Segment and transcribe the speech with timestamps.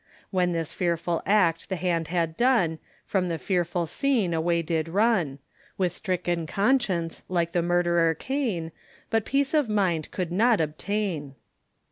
[0.31, 5.37] When this fearful act the hand had done, From the fearful scene away did run;
[5.77, 8.71] With stricken conscience, like the murderer Cain,
[9.11, 11.35] But peace of mind could not obtain.